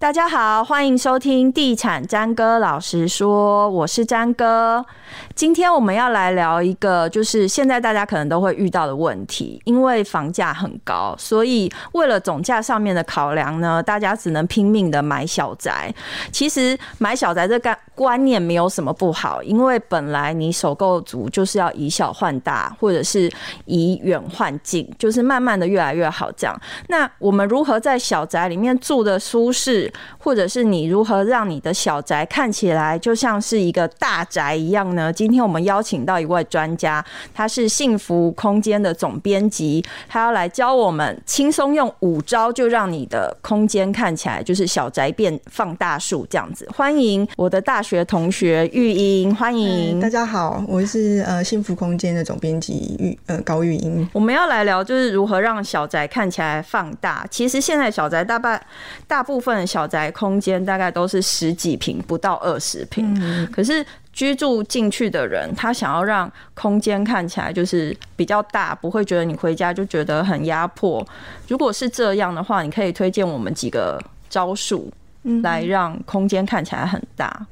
[0.00, 4.86] 大家好，欢迎收听《地产詹哥老实说》，我是詹哥。
[5.34, 15.92] 今天我们要来聊一个，就是现在大家可能都会遇到的问题，因为房价很高，所以为了总价上面的考量呢，大家只能拼命的买小宅。
[16.30, 23.28] 其实买小宅这个观念没有什么不好，因为本来你首购族就是要以小换大，或者是
[23.64, 26.56] 以远换近，就是慢慢的越来越好这样。
[26.86, 29.87] 那我们如何在小宅里面住的舒适？
[30.18, 35.12] 或者是你如何让你的小宅看起来就像是一个大宅一样呢？
[35.12, 46.68] 今天我们邀请到一位专家，他是幸福空间的总编辑，他要来教我们轻松用五招就让你的空间看起来就是小宅变放大术这样子。
[46.74, 54.08] 欢迎我的大学同学玉英，欢迎大家好，我是呃幸福空间的总编辑玉呃高玉英。
[54.12, 57.26] 我们要来聊就是如何让小宅看起来放大。
[57.30, 58.60] 其实现在小宅大半
[59.06, 63.48] 大部分小小宅空间大概都是十几平，不到二十平。
[63.52, 71.06] 可是居住进去的人，他想要让空间看起来就是比较大，不会觉得你回家就觉得很压迫。
[71.46, 74.90] 如果是这样的话，你可以推荐我们几个招数，
[75.44, 77.46] 来让空间看起来很大。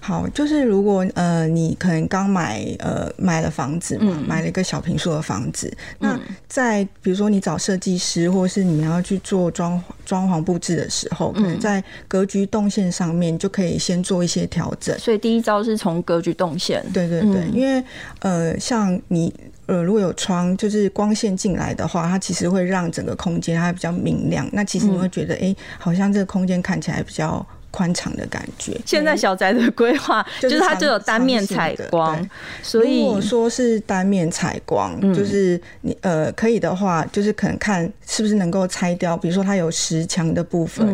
[0.00, 5.68] 好，就是如果呃你可能刚买呃买了房子嘛，买了一个小平数的房子，
[6.00, 14.96] 嗯、那在比如说你找设计师，或是你要去做装装潢布置的时候，可能在格局动线上面就可以先做一些调整。
[14.98, 16.84] 所以第一招是从格局动线。
[16.92, 17.82] 对对对，嗯、因为
[18.20, 19.32] 呃像你
[19.66, 24.48] 呃如果有窗，就是光线进来的话，它其实会让整个空间它比较明亮。
[24.52, 27.44] 那其实你会觉得哎、嗯欸，好像这个空间看起来比较。
[27.78, 28.76] 宽敞的感觉。
[28.84, 32.28] 现在小宅的规划就是它就有单面采光，
[32.60, 39.16] 所以如果说是单面采光，就是你呃可以的话，就是可能看是不是能够拆掉。
[39.16, 40.84] 比如说它有石墙的部分，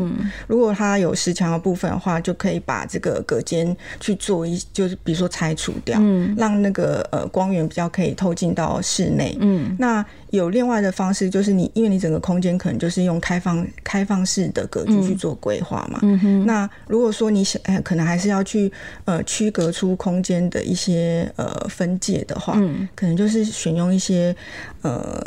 [0.47, 5.99] 如果它有石墙的部分的话，就可以把这个隔间去做一，就是比如说拆除掉，
[6.37, 9.34] 让那个呃光源比较可以透进到室内。
[9.41, 10.05] 嗯，那
[10.37, 16.00] 有另外的方式，就是你因为你整个空间可能就是用开放开放式的格局去做规划嘛。
[16.03, 18.71] 嗯哼，那如果说你想，可能还是要去
[19.05, 24.34] 呃区隔出空间的一些呃分界的话，嗯，可能就是选用一些
[24.83, 25.22] 呃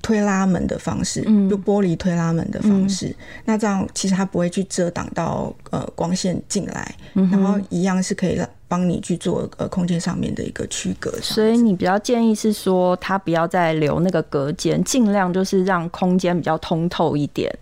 [0.00, 8.48] 推拉门的方式，嗯，就玻璃推拉门的方式，嗯，那这样其实它不会去遮挡到呃光线进来，嗯，然后一样是可以让。
[8.72, 17.54] 帮你去做呃空间上面的一个区隔，所以你比较建议是说，他不要再留那个隔间，尽量就是让空间比较通透一点。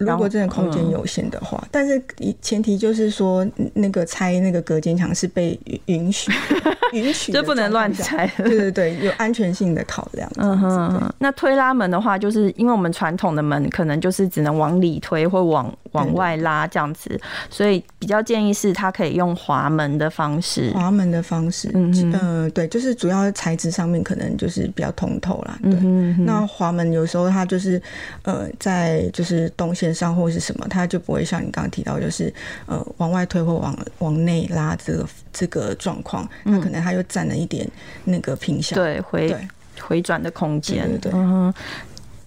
[0.00, 2.02] 如果真的空间有限的话，嗯、但是
[2.42, 6.32] 前提就是说，那个拆那个隔间墙是被允许
[6.92, 8.26] 允许，就不能乱拆。
[8.36, 10.28] 对对对，有安全性的考量。
[10.38, 20.55] 嗯哼，那推拉门的话，就是因为我们传统的门可能就是只能往里推或往往外拉这样子，所以比较建议是它可以用滑门的方式。
[20.72, 25.58] 滑门的方式，嗯呃，对，就是主要材质上面可能就是比较通透啦。
[25.62, 26.24] 对，嗯、哼哼。
[26.24, 27.80] 那滑门有时候它就是
[28.22, 32.32] 呃，在就是动线上或是什么，它就不会像你刚刚提到，就是
[32.66, 37.68] 呃往外推或往往内拉这个这个状况，那可能它又占了一点
[38.04, 39.48] 那个坪效，对，回对。
[39.78, 41.12] 回转的空间，对，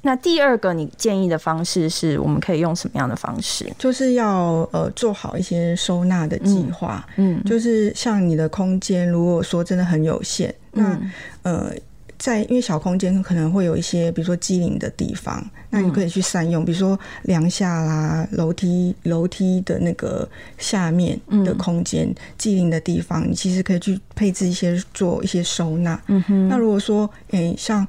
[0.01, 3.69] 那第二个你建议的方式是我们可以用什么样的方式？
[3.77, 10.97] 就是要呃做好一些收纳的计划，嗯，就是像你的空间，如果说真的很有限，那
[11.43, 11.73] 呃
[12.17, 20.25] 在因为小空间可能会有一些，比如说机灵的地方，那你可以去善用，比如说梁下啦、楼梯、楼梯的那个
[20.57, 26.01] 下面的空间，机灵的地方，你其实可以去配置一些做一些收纳。
[26.07, 27.85] 嗯哼，那如果说诶像。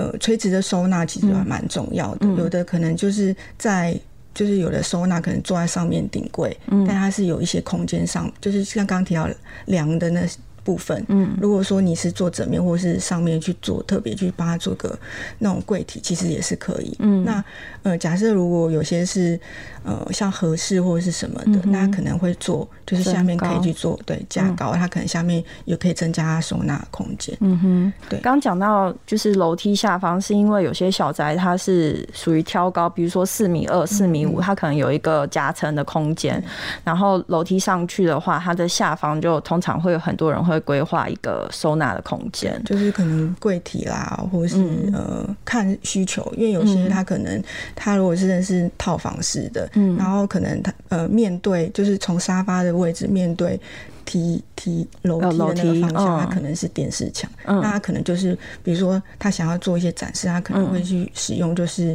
[0.00, 2.20] 呃，垂直的收纳其实还蛮重要的。
[2.22, 3.94] 嗯、有的可能就是在，
[4.32, 9.28] 就是有的收纳可能坐在上面顶柜，嗯、但它是有一些空间上，就是像刚刚提到
[9.66, 10.22] 量的那
[10.70, 11.04] 部分。
[11.08, 14.96] 嗯，如果说你是做整面或是上面去做，特别去帮他做个
[15.38, 16.94] 那种柜体，其实也是可以。
[17.00, 17.44] 嗯，那
[17.82, 19.38] 呃，假设如果有些是。
[19.82, 27.34] 呃，像合适或者是什么的，嗯、那可能会做，就是下面可以去做，对，加高，嗯、它可能下面也可以增加它收纳空间。
[27.40, 28.20] 嗯哼，对。
[28.20, 36.36] 刚讲到就是楼梯下方，是因为有些小宅它是属于挑高，比如说四米二、四米五，它可能有一个夹层的空间。
[36.36, 36.44] 嗯、
[36.84, 47.42] 然后楼梯上去的话，它的下方就通常会有很多人会规划一个收纳的空间，就是可能柜体啦，或者是、嗯、呃看需求，因为有些他可能
[47.74, 49.68] 他如果是认识套房式的。
[49.74, 53.60] 嗯，然后可能他呃面对就是从沙发的位置面对
[54.04, 61.92] 梯梯楼梯的那个方向，它可能是电视墙，嗯、那他可能就是比如说他想要做一些展示，他可能会去使用就是、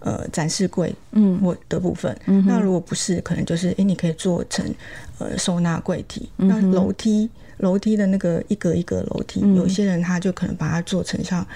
[0.00, 1.34] 嗯、呃展示柜嗯。
[1.44, 2.16] 或的部分。
[2.26, 4.64] 嗯、那如果不是，可能就是哎、欸，你可以做成
[5.18, 6.30] 呃收纳柜体。
[6.38, 7.28] 嗯、那楼梯
[7.58, 11.46] 楼梯的那个一格一格楼梯，嗯、有些人他就可能把它做成像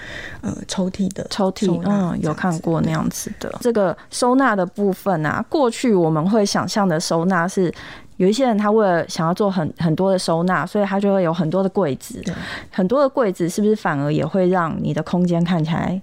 [0.41, 5.43] 呃抽屉的抽屉，嗯，有看过那样子的这个收纳的部分啊。
[5.49, 7.73] 过去我们会想象的收纳是。
[8.17, 12.21] 有一些人，他为了想要做很很多的收纳，所以他就会有很多的柜子。
[12.69, 16.01] 很多的柜子是不是反而也会让你的空间看起来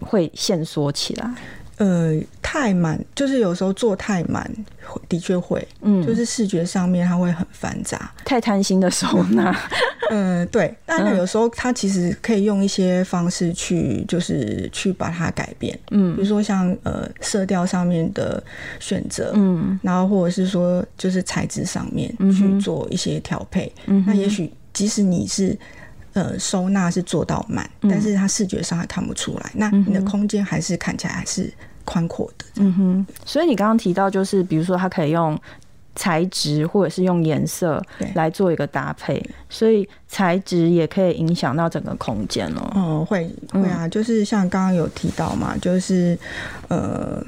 [0.00, 1.30] 会限缩起来？
[1.76, 4.48] 呃，太满就是有时候做太满，
[5.08, 9.50] 的确会，嗯，就是视觉上面它会很繁杂，太贪心的收纳，
[10.10, 10.72] 嗯、 呃，对。
[10.86, 18.40] 但是有时候它其实可以用一些方式去，就是去把它改变，嗯，比如说像呃色调上面的
[18.78, 25.58] 选择，嗯，然后或者是说就是材质上面去做一些调配，嗯，那也许即使你是。
[26.14, 29.50] 呃，收纳是做到满，嗯、但是它视觉上还看不出来。
[29.54, 31.52] 那你的空间还是看起来还是
[31.84, 32.44] 宽阔的。
[32.56, 33.06] 嗯哼。
[33.26, 35.36] 所以你刚刚提到，就是比如说它可以用
[35.96, 37.84] 材质或者是用颜色
[38.14, 39.20] 来做一个搭配，
[39.50, 42.72] 所以材质也可以影响到整个空间哦。
[42.76, 46.16] 嗯，会会啊，就是像刚刚有提到嘛，就是
[46.68, 47.20] 呃，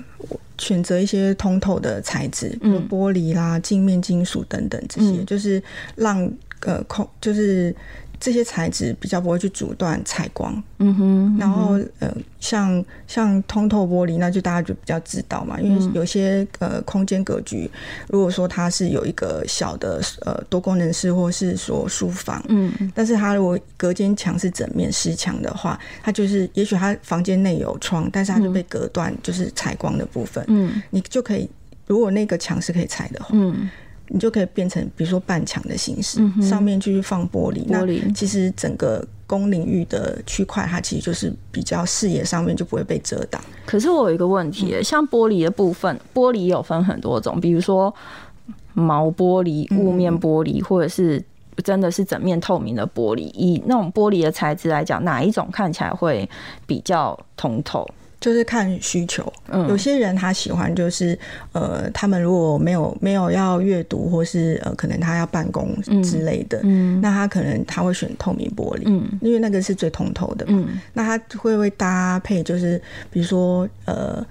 [0.58, 5.60] 选择一些通透的材质，比如玻璃啦、镜面金属等等这些，嗯、就是
[5.96, 6.30] 让
[6.60, 7.74] 呃空就是。
[8.18, 12.10] 这些材质比较不会去阻断采光，嗯哼，然后呃，
[12.40, 17.70] 像像通透玻璃，那就大家就比较知道嘛，因为有些呃空间格局，
[18.08, 31.48] 如果说它是有一个小的呃多功能室，或是说书房，嗯，但是它如果隔间墙是整面石墙的话，它就是也许它房间内有窗，但是它就被隔断，就是采光的部分，嗯，你就可以，
[31.86, 33.68] 如果那个墙是可以拆的话，嗯。
[34.08, 37.66] 你就可以变成，比如说半墙的形式，嗯、上面继续放玻璃。
[37.66, 43.42] 玻璃其实整个公领域的区块，它其实就是比较视野上面就不会被遮挡。
[43.64, 47.92] 可是我有一个问题，嗯、像玻璃的部分，玻璃有分很多种，比如说
[48.74, 51.22] 毛玻璃、雾面玻璃，嗯、或者是
[51.64, 53.22] 真的是整面透明的玻璃。
[53.34, 56.28] 以那种玻璃的材质来讲，哪一种看起来会
[56.66, 57.88] 比较通透？
[58.26, 61.16] 就是看需求，嗯、有些人他喜欢，就是
[61.52, 70.54] 呃，他们如果没有没有要阅读，或是呃，可能他要办公之类的，嗯嗯、那他可能他会选透明玻璃，嗯、因为那个是最通透的嘛。
[70.66, 72.82] 嗯、那他会不会搭配，就是
[73.12, 74.26] 比如说呃。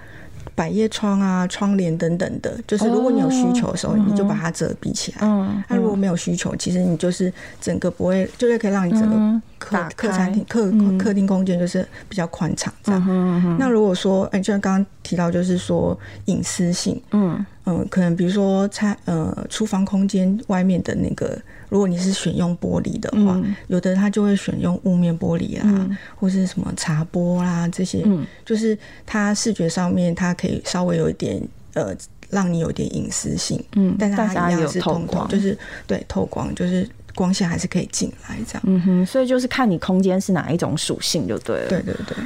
[0.56, 5.18] 百叶窗啊，窗帘等等的，就是如果你有需求的时候，哦、你就把它遮蔽起来。
[5.22, 13.58] 嗯，那如果没有需求，其实你就是整个不会，就是可以让你整个客、嗯、客餐厅、客客厅空间就是比较宽敞这样。
[13.60, 21.38] 那如果说，哎、欸，就像刚刚提到，就是说隐私性，嗯嗯，可能比如说餐呃厨房空间外面的那个。
[21.68, 31.42] 如果你是选用玻璃的话，嗯、有的他就会选用雾面玻璃啊，嗯、或是什么茶玻啦这些，嗯、就是它视觉上面它可以稍微有一点
[31.74, 31.94] 呃，
[32.30, 35.58] 让你有点隐私性，嗯，但是它一样是通光，就是
[35.88, 42.18] 对透光，就是光线还是可以进来这样，嗯哼，所以就是看你空间是哪一种属性就对了，对对对。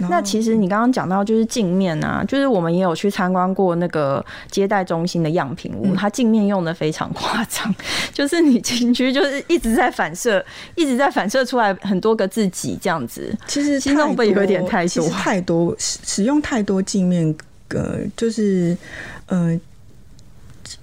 [0.00, 7.74] 那其实你刚刚讲到就是镜面啊，就是我们也有去参观过那个接待中心的样品屋，嗯、它镜面用的非常夸张，
[8.12, 10.44] 就是你进去就是一直在反射，
[10.76, 13.34] 一直在反射出来很多个自己这样子。
[13.46, 17.34] 其实其实会有点太多，太多使使用太多镜面，
[17.68, 18.76] 呃，就是
[19.26, 19.58] 呃。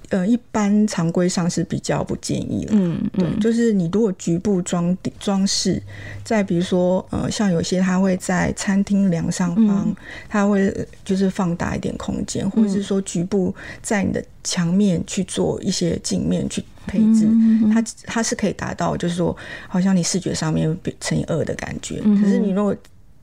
[0.10, 2.72] 呃，一般常规上是比较不建议了。
[2.74, 3.20] 嗯，嗯。
[3.20, 5.82] 对，就是你如果局部装装饰，
[6.24, 9.96] 再比如说，呃，像有些它会在餐厅梁上方，嗯、
[10.30, 17.28] 它会就是放大一点空间，或者是说局部在你的墙面去做一些镜面去配置，
[17.74, 19.36] 它它是可以达到，就是说，
[19.68, 22.02] 好像你视觉上面乘以二的感觉。
[22.04, 22.76] 嗯、可是你如果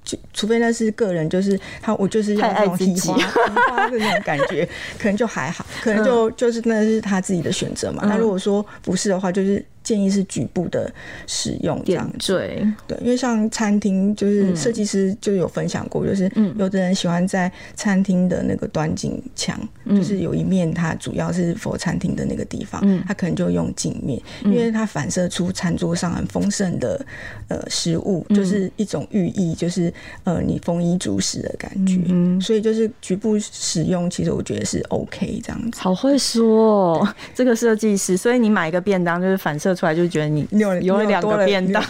[0.05, 3.17] 就除非那是个人，就是他，我就是要那种提花
[3.89, 4.69] 的那种感觉，
[4.99, 8.03] 可能就还好，可能就就是那是他自己的选择嘛。
[8.07, 9.65] 那如果说不是的话，就是。
[9.93, 10.91] 建议是局部的
[11.27, 27.05] 使用这样子，对对，因为像餐厅，就是设计师就有分享过，就是有的人喜欢在餐厅的那个端景墙，就是有一面它主要是 for 餐厅的那个地方，他可能就用镜面，因为它反射出餐桌上很丰盛的
[27.49, 29.93] 呃食物，就是一种寓意，就是
[30.25, 31.99] 呃你丰衣足食的感觉，
[32.41, 35.79] 所以就是局部使用，其实我觉得是 OK 这样子。
[35.79, 39.75] 好会说哦， 这个设计师，所以你买一个便当就是反射。
[39.75, 41.83] 出来就觉得你有有两个便当。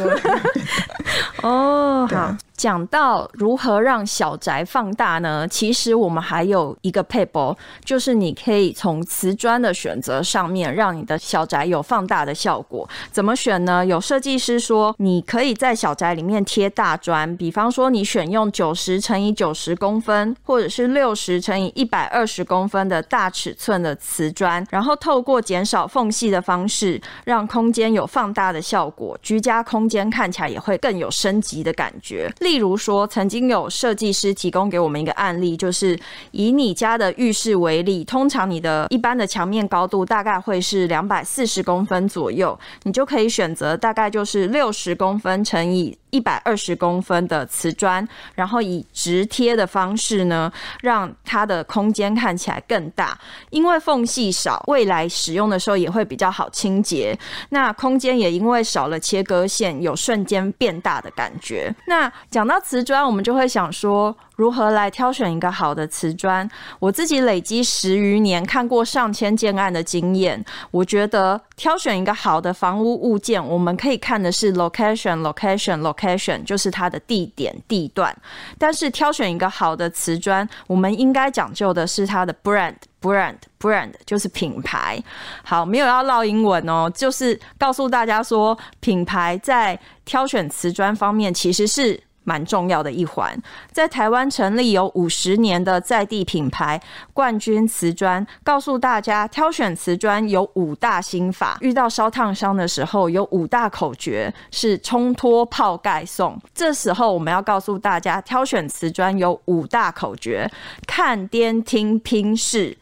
[1.43, 2.37] 哦，好。
[2.57, 5.47] 讲到如何让小宅放大呢？
[5.49, 12.89] 其实我们还有一个撇步，就是你可以从瓷砖的选择上面，让你的小宅有放大的效果。
[13.11, 13.85] 怎么选呢？
[13.85, 32.33] 有设计师说，你可以在小宅里面贴大砖，比方说你选用九十乘以九十公分，或者是六十乘以一百二十公分的大尺寸的瓷砖，然后透过减少缝隙的方式，让空间有放大的效果，居家空间看起来也会更有升级的感觉。
[32.53, 35.99] 例如说，曾经有设计师提供给我们一个案例，就是
[36.33, 50.53] 以你家的浴室为例，通常你的一般的墙面高度大概会是两百四十公分左右，你就可以选择大概就是六十公分乘以一百二十公分的瓷砖，然后以直贴的方式呢，
[50.83, 53.19] 让它的空间看起来更大，
[53.51, 57.19] 因为缝隙少，未来使用的时候也会比较好清洁。
[57.49, 61.75] 那空间也因为少了切割线，有瞬间变大的感觉。
[61.87, 66.49] 那讲到瓷砖，我们就会想说，如何来挑选一个好的瓷砖？
[66.79, 78.17] 我自己累积十余年看过上千件案的经验，我觉得挑选一个好的房屋物件，我们可以看的是 location location location，就是它的地点地段。
[78.59, 85.03] 但是挑选一个好的瓷砖，我们应该讲究的是它的 brand brand brand，就是品牌。
[85.45, 92.03] 好，没有要烙英文哦，就是告诉大家说，品牌在挑选瓷砖方面其实是。
[92.25, 93.37] 蛮重要的一环，
[93.71, 96.81] 在台湾成立有五十年的在地品牌
[97.13, 106.41] 冠军瓷砖，告诉大家挑选瓷砖有五大心法，遇到烧烫伤的时候有五大口诀，是冲脱泡盖送。
[106.55, 110.51] 这时候我们要告诉大家，挑选瓷砖有五大口诀：
[110.87, 112.77] 看、掂、听、拼、试。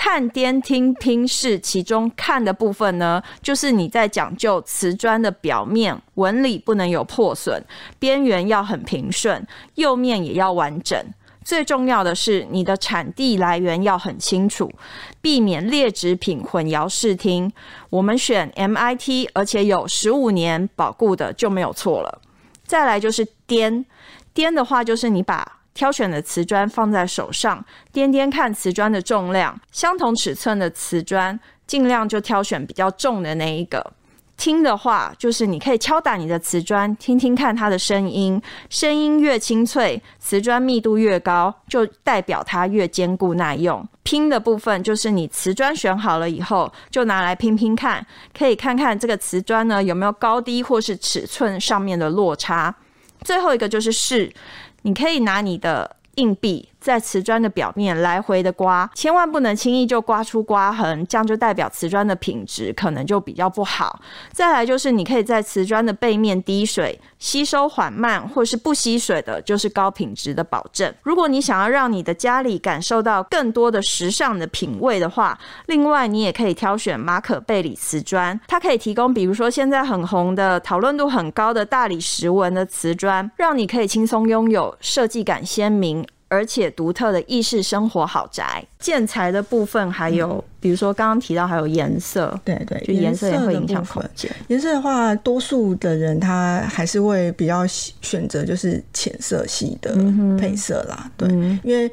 [0.00, 7.60] 看、掂、听、拼、是，其中看的部分呢，就是你在讲究瓷砖的表面纹理不能有破损，
[7.98, 10.96] 边缘要很平顺，釉面也要完整。
[11.44, 14.72] 最重要的是，你的产地来源要很清楚，
[15.20, 17.52] 避免劣质品混淆视听。
[17.90, 22.22] 我们选 MIT，而且有十五年保固的就没有错了。
[22.64, 23.84] 再来就是掂，
[24.32, 25.57] 掂的话就是你把。
[25.78, 33.92] 挑选的瓷砖放在手上，掂掂看瓷砖的重量，相同尺寸的瓷砖，尽量就挑选比较重的那一个。
[34.36, 43.86] 听的话，就是你可以敲打你的瓷砖，听听看它的声音，声音越清脆，瓷砖密度越高，就代表它越坚固耐用。
[44.02, 48.04] 拼的部分，就是你瓷砖选好了以后，就拿来拼拼看，
[48.36, 52.74] 可以看看这个瓷砖呢有没有高低或是尺寸上面的落差。
[53.22, 54.32] 最后一个就是试。
[54.82, 64.00] 你可以拿你的硬币在瓷砖的表面来回的刮，千万不能轻易就刮出刮痕，这样就代表瓷砖的品质可能就比较不好。
[64.32, 70.90] 再来就是你可以在瓷砖的背面滴水，吸收缓慢或是不吸水的，就是高品质的保证。
[71.02, 86.02] 如果你想要让你的家里感受到更多的时尚的品味的话，另外你也可以挑选马可贝里瓷砖，它可以提供比如说现在很红的、讨论度很高的大理石纹的瓷砖，让你可以轻松拥有设计感鲜明。
[86.28, 94.30] 而且独特的意式生活豪宅，建材的部分还有，嗯、比如说刚刚提到还有颜色，对对，就颜色也会影响空间。
[94.48, 99.96] 颜色的话，多数的人他还是会比较选择就是浅色系的
[100.38, 101.90] 配色啦，嗯、对，嗯、因为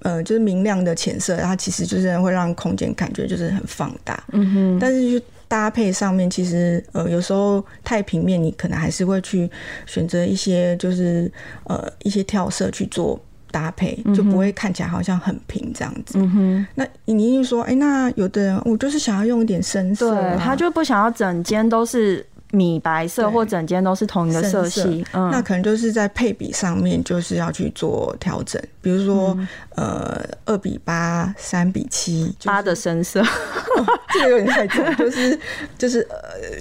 [0.00, 4.78] 呃，就是明亮的浅色，它其实就是会让空间感觉就是很放大，嗯哼。
[4.78, 9.50] 但是就搭配上面，其实呃，有时候太平面，你可能还是会去
[9.86, 11.30] 选择一些就是
[11.64, 13.18] 呃一些跳色去做。
[13.50, 16.18] 搭配就不会看起来好像很平这样子。
[16.18, 25.04] 嗯哼，那你就说，哎、欸，那有的人我就是想要用一点深色、啊，对，他就不想要整间都是米白色，或整间都是同一个色系。
[25.12, 35.38] 嗯，那可能就是在配比上面就是要去做调整，比如说、嗯、呃二比八、三比七，八的深色，哦、 这个有点太重，就是
[35.78, 36.16] 就是呃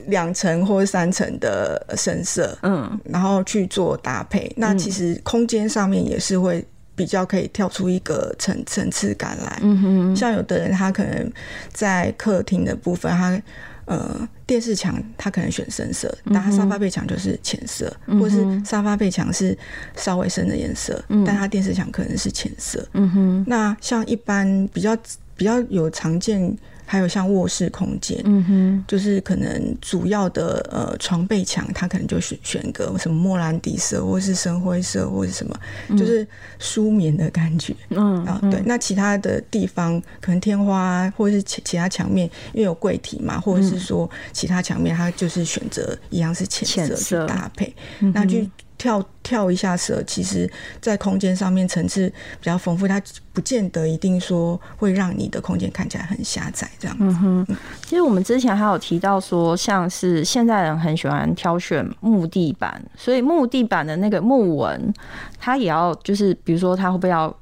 [0.08, 4.51] 两层或三层的深色，嗯，然后去做搭配。
[4.58, 6.65] 那其实空间上面也是会。
[7.00, 11.32] 比较可以跳出一个层层次感来，嗯哼，像有的人他可能
[11.72, 13.41] 在客厅的部分，他
[13.86, 16.34] 呃电视墙他可能选深色，嗯、哼。
[16.34, 17.89] 但他沙发背墙就是浅色，
[18.20, 19.58] 或是沙发背墙是
[19.96, 24.94] 稍微深的颜色，嗯、但他电视墙可能是浅色，嗯哼，那像一般比较
[25.38, 26.53] 比较有常见。
[26.89, 35.55] 还有像卧室空间，嗯哼，就是可能主要的呃床背墙，它可能就选选个什么莫兰迪色，或是深灰色，或是什么，
[35.89, 36.27] 嗯、就是
[36.58, 38.60] 舒眠的感觉，嗯啊对。
[38.65, 53.00] 那其他的地方可能天花或者是其其他墙面，因为有柜体嘛，或者是说其他墙面，它就是选择一样是浅色去搭配，嗯、那去跳跳一下蛇，其实在空间上面层次比较丰富，它
[53.33, 56.98] 不见得一定说会让你的空间看起来很狭窄这样。
[57.00, 64.91] 嗯哼，其实我们之前还有提到说，像是现在人很喜欢挑选木地板，所以木地板的那个木纹，
[65.38, 67.36] 它也要就是比如说它会不会要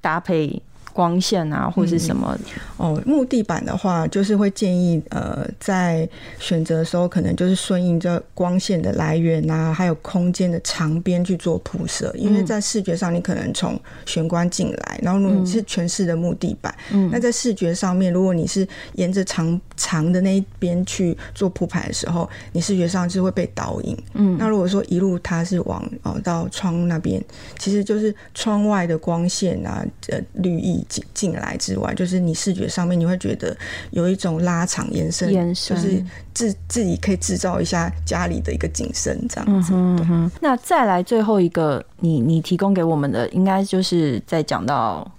[0.00, 0.62] 搭配？
[0.96, 3.02] 光线啊，或者是什么、嗯、哦？
[3.04, 12.10] 木地板的话，就是会建议呃，在选择的时候，可能就是顺应着光线的来源啊，还有空间的长边去做铺设。
[12.16, 23.96] 因为在视觉上，你可能从玄关进来，然后如果你是全室的木地板，嗯，那在视觉上面，如果你是沿着长长的那一边去做铺排的时候，你视觉上是会被导引。
[24.14, 27.22] 嗯，那如果说一路它是往哦到窗那边，
[27.58, 30.76] 其实就是窗外的光线啊，呃，绿意。
[30.88, 33.56] 进进来之外，就是你视觉上面你会觉得
[33.90, 39.72] 有一种拉长延伸，延伸就是自自己可以制造一下家里的一个景深这样子。
[39.74, 45.10] 嗯哼，那再来最后一个，你你提供给我们的，应该就是在讲到。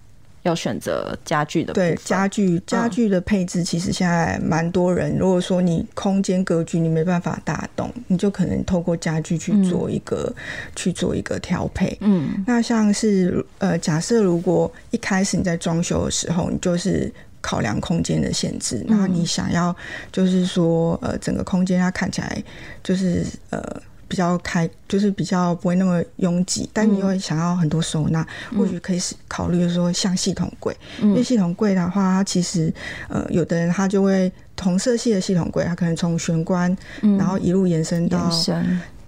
[0.48, 5.18] 要选择家具的对家具家具的配置，其实现在蛮多人。
[5.18, 10.44] 如果说你空间格局你没办法打动，你就可能透过家具去做一个、嗯、
[10.76, 11.96] 去做一个调配。
[12.00, 19.76] 嗯，那像是呃，假设如果一开始你在装修的时候，你就是考量空间的限制，那你想要
[20.12, 22.42] 就是说呃，整个空间它看起来
[22.82, 23.62] 就是呃。
[24.08, 32.74] 比较开，就是比较不会那么拥挤，但你又想要很多收纳，嗯、或许可以考虑说像系统柜，嗯、因为系统柜的话，它其实
[33.10, 38.32] 呃，有的人他就会同色系的系统柜，它可能从玄关，然后一路延伸到。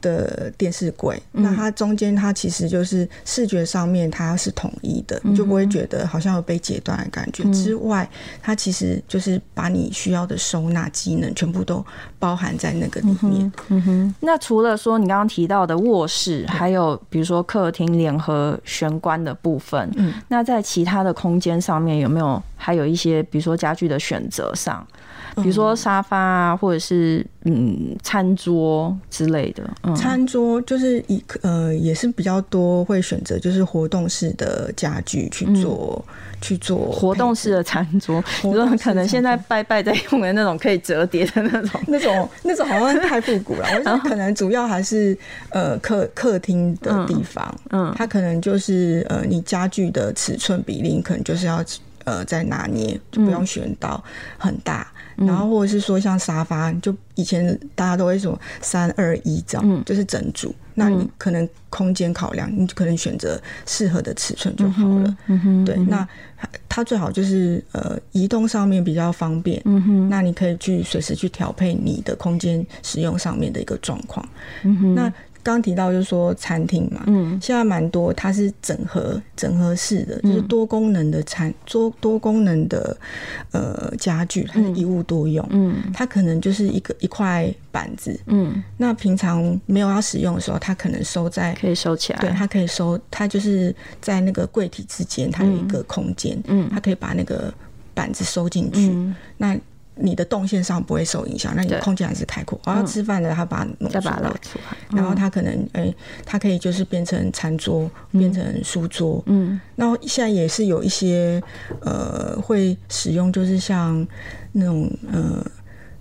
[0.02, 7.44] 的电视柜，那它中间它其实就是视觉上面它是统一的，你就不会觉得好像有被截断的感觉。
[7.52, 8.10] 之外，
[8.42, 11.86] 它其实就是把你需要的收纳机能全部都
[12.18, 13.52] 包含在那个里面。
[13.70, 14.16] 嗯哼。
[14.20, 24.86] 那除了说你刚刚提到的卧室，还有比如说客厅联合玄关的部分，嗯，那在其他的空间上面有没有还有一些，比如说家具的选择上？
[25.38, 29.64] 比如说沙发啊，或者是嗯餐桌之类的。
[29.84, 43.68] 嗯、餐桌就是一呃也是比较多会选择就是活动式的家具去做、嗯、去做活动式的餐桌，比如说可能现在拜拜在用的那种可以折叠的那种，那种 那种好像太复古了。
[43.78, 45.18] 我想可能主要还是
[45.52, 51.64] 呃客客厅的地方，嗯，它可能就是呃你家具的尺寸比例可能就是要
[52.06, 54.04] 呃在拿捏，就不用选到
[54.38, 54.88] 很大。
[55.26, 60.54] 然后或者是说像沙发，就以前大家都会说三二一这样，嗯、就是整组。
[60.76, 65.18] 那你可能空间考量，你可能选择适合的尺寸就好了。
[65.28, 66.08] 嗯哼，对，那
[66.70, 69.62] 它最好就是呃移动上面比较方便。
[69.66, 74.26] 嗯哼，那你可以去随时去调配你的空间使用上面的一个状况。
[74.64, 75.14] 嗯哼，那。
[75.52, 82.96] 刚提到就是说餐厅嘛，嗯，现在蛮多它是整合整合式的，就是多功能的餐多多功能的
[83.52, 97.54] 呃家具，它是一物多用，嗯，它可能就是一个一块板子，嗯，那平常没有要使用的时候，它可能收在可以收起来，对，它可以收，它就是在那个柜体之间，它有一个空间，嗯，它可以把那个
[97.94, 98.96] 板子收进去，
[99.38, 99.58] 那。
[100.02, 102.60] 你的动线上不会受影响，那你的空间还是开阔。
[102.66, 104.32] 我要吃饭的，他把它弄出来，
[104.92, 105.94] 然后他可能诶，
[106.26, 109.22] 他可以就是变成餐桌，变成书桌。
[109.26, 111.42] 嗯，然后现在也是有一些
[111.82, 114.08] 呃会使用，就是像
[114.54, 115.46] 那种呃，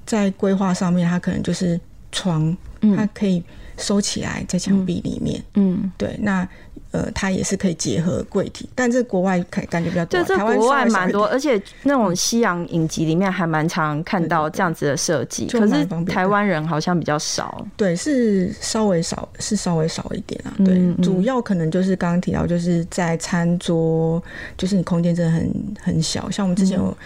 [0.07, 1.79] 在规划上面，它可能就是
[2.13, 2.57] 床，
[2.97, 3.43] 它可以
[3.77, 5.43] 收起来在墙壁里面。
[5.55, 6.49] 嗯，对，那。
[6.91, 17.63] 呃，它也是可以结合柜体，但是国外感感觉比较多，对，这国外蛮多，而且那种西洋影集里面还蛮常看到这样子的设计，可是台湾人好像比较少。
[17.77, 20.53] 对，是稍微少，是稍微少一点啊。
[20.65, 24.23] 对，嗯嗯，主要可能就是刚刚提到，就是在餐桌，
[24.57, 26.31] 就是你空间真的很很小。
[26.31, 26.97] 像我们之前有、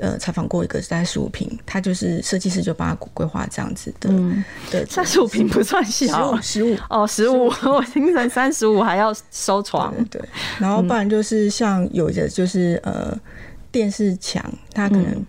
[0.00, 4.08] 嗯、呃采访过一个是在十五平，他就是设计师就帮他规划这样子的。
[4.10, 9.14] 嗯，对，三十五平不算小，十五哦，十五， 我听成三十五还要。
[9.30, 9.92] 收床。
[10.10, 13.18] 对，对，然后不然就是像有的就是呃
[13.70, 15.24] 电视墙，它可能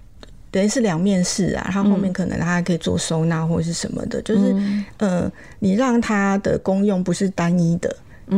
[0.50, 4.56] 等于是两面式啊，它后面可能它还可以做收纳或者是什么的，就是
[4.98, 7.96] 呃你让它的功用不是单一的，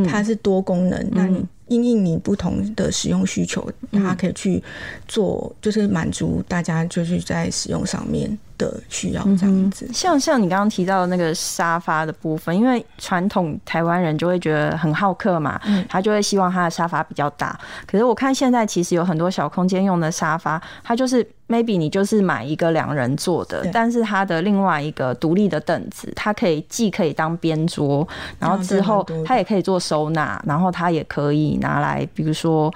[0.08, 4.60] 它是多功能，那你因应你不同的使用需求，它可以去
[5.06, 9.86] 做，就是满足大家就是在使用上面的需要这样子。
[9.86, 17.58] 嗯、像像你刚刚提到的那个沙发的部分，因为传统台湾人就会觉得很好客嘛，嗯、他就会希望他的沙发比较大。
[17.86, 28.06] 可是我看现在其实有很多小空间用的沙发，它就是 maybe 你就是买一个两人坐的，但是它的另外一个独立的凳子，它可以既可以当边桌，
[28.38, 32.72] 然后之后它也可以做收纳，然后它也可以拿来，比如说。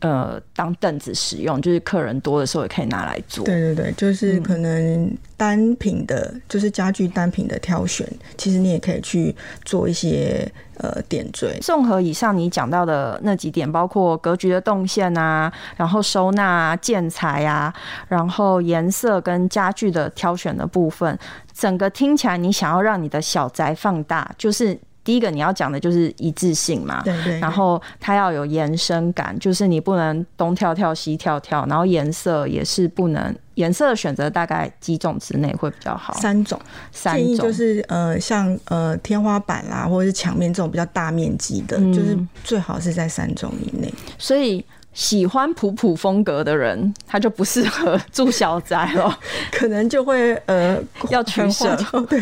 [0.00, 3.44] 呃，当凳子使用，就是客人多的时候也可以拿来做。
[3.44, 9.34] 对对对，就是可能单品的，嗯、就是家具单品的挑选，其实你也可以去
[9.64, 11.58] 做一些呃点缀。
[11.60, 17.74] 综合以上你讲到的那几点，包括格局的动线啊，然后收纳啊、建材啊，
[18.06, 21.18] 然后颜色跟家具的挑选的部分，
[21.52, 24.78] 整个听起来你想要让你的小宅放大，就是。
[25.08, 36.12] 第一个你要讲的就是一致性嘛，对，对对，然后它要有延伸感，就是你不能东跳跳西跳跳，然后颜色也是不能，颜色的选择大概几种之内会比较好？
[36.12, 36.60] 三种，
[36.92, 44.62] 三种，建议就是呃像呃天花板啦或者是墙面这种比较大面积的，嗯，就是最好是在三种以内，所以。
[44.94, 49.16] 喜欢普普风格的人，他就不适合住小宅了，
[49.52, 50.76] 可能就会呃
[51.08, 51.76] 要取舍，
[52.10, 52.20] 对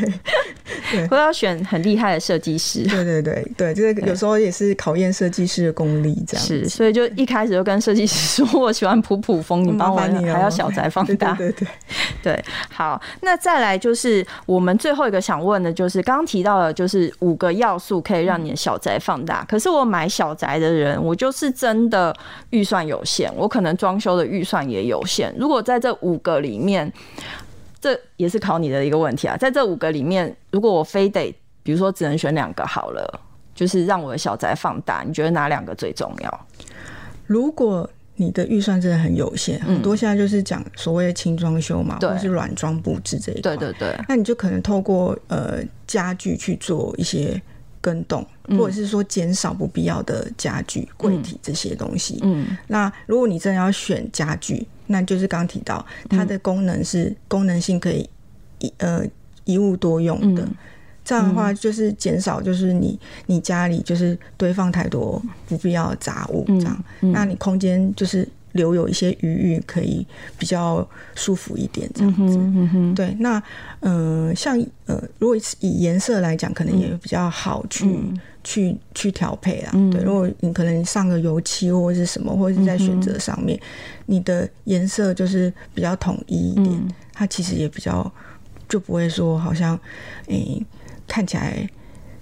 [0.90, 11.68] 对，或要选很厉害的设计师，对对对对，就是有时候也是考验设计师的功力，这样是，所以就一开始就跟设计师说，我喜欢普普风，你帮我还要小宅放大，对对对
[12.34, 22.14] 对，好，那再来就是我们最后一个想问的，就是刚刚提到的，就是五个要素可以让你的小宅放大，可是我买小宅的人，我就是真的
[22.50, 25.34] 预算有限，我可能装修的预算也有限。
[25.38, 26.92] 如果在这五个里面，
[27.80, 29.36] 这也是考你的一个问题啊。
[29.36, 33.20] 在这五个里面，如果我非得，比如说只能选两个好了，
[33.54, 36.46] 就是让我的小宅放大，你觉得哪两个最重要？
[37.26, 47.40] 如果你的预算真的很有限，很多现在就是讲所谓的轻装修嘛，或者是软装布置这一块，对对对，那你就可能透过呃家具去做一些。
[47.78, 48.26] 跟动，
[48.58, 52.18] 或者是说减少不必要的家具、柜体这些东西。
[52.24, 58.08] 嗯，那如果你真的要选家具，那就是刚提到它的功能是功能性可以
[58.58, 59.02] 一呃
[59.44, 60.46] 一物多用的。
[61.04, 68.28] 这样的话，就是减少就是你你家里就是堆放太多不必要的杂物，这样，那你空间就是。
[68.56, 70.04] 留有一些余裕，可以
[70.36, 72.36] 比较舒服一点，这样子。
[72.36, 73.40] 嗯嗯嗯、对，那
[73.80, 79.70] 嗯、呃，像呃，如果以颜色来讲，可能也比较好去、嗯、去去调配啊。
[79.74, 83.62] 嗯、对，如果你可能上个油漆或者是什么，或者是在选择上面，嗯、
[84.06, 88.10] 你的颜色就是比较统一一点，嗯、它其实也比较
[88.68, 89.78] 就不会说好像
[90.26, 90.66] 诶、欸、
[91.06, 91.68] 看起来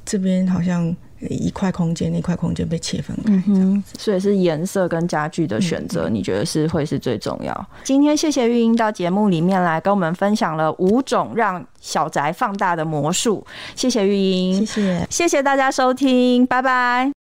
[0.04, 0.94] 这边好像。
[1.28, 7.66] 一块空间，那块空间被切分开，这样子，所以是颜色跟家具的选择，你觉得是会是最重要？
[7.82, 17.23] 今天谢谢玉英到节目里面来跟我们分享了五种让小宅放大的魔术，谢谢玉英，谢谢，谢谢大家收听，拜拜。